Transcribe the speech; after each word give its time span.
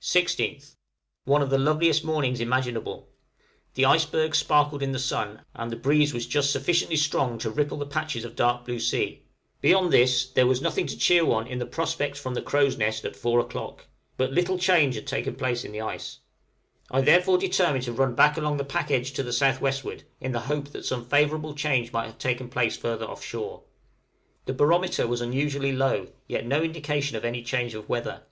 16th. 0.00 0.76
One 1.26 1.42
of 1.42 1.50
the 1.50 1.58
loveliest 1.58 2.02
mornings 2.02 2.40
imaginable: 2.40 3.10
the 3.74 3.84
icebergs 3.84 4.38
sparkled 4.38 4.82
in 4.82 4.92
the 4.92 4.98
sun, 4.98 5.44
and 5.54 5.70
the 5.70 5.76
breeze 5.76 6.14
was 6.14 6.26
just 6.26 6.50
sufficiently 6.50 6.96
strong 6.96 7.36
to 7.36 7.50
ripple 7.50 7.76
the 7.76 7.84
patches 7.84 8.24
of 8.24 8.34
dark 8.34 8.64
blue 8.64 8.80
sea; 8.80 9.26
beyond 9.60 9.92
this, 9.92 10.26
there 10.30 10.46
was 10.46 10.62
nothing 10.62 10.86
to 10.86 10.96
cheer 10.96 11.22
one 11.22 11.46
in 11.46 11.58
the 11.58 11.66
prospect 11.66 12.16
from 12.16 12.32
the 12.32 12.40
crow's 12.40 12.78
nest 12.78 13.04
at 13.04 13.14
four 13.14 13.40
o'clock; 13.40 13.84
but 14.16 14.32
little 14.32 14.56
change 14.58 14.94
had 14.94 15.06
taken 15.06 15.34
place 15.34 15.64
in 15.66 15.72
the 15.72 15.82
ice; 15.82 16.20
I 16.90 17.02
therefore 17.02 17.36
determined 17.36 17.84
to 17.84 17.92
run 17.92 18.14
back 18.14 18.38
along 18.38 18.56
the 18.56 18.64
pack 18.64 18.90
edge 18.90 19.12
to 19.12 19.22
the 19.22 19.34
south 19.34 19.60
westward, 19.60 20.04
in 20.18 20.32
the 20.32 20.40
hope 20.48 20.68
that 20.68 20.86
some 20.86 21.04
favorable 21.04 21.54
change 21.54 21.92
might 21.92 22.06
have 22.06 22.16
taken 22.18 22.48
place 22.48 22.78
further 22.78 23.04
off 23.04 23.22
shore. 23.22 23.64
The 24.46 24.54
barometer 24.54 25.06
was 25.06 25.20
unusually 25.20 25.72
low, 25.72 26.06
yet 26.26 26.46
no 26.46 26.62
indication 26.62 27.18
of 27.18 27.24
any 27.26 27.42
change 27.42 27.74
of 27.74 27.86
weather. 27.86 28.22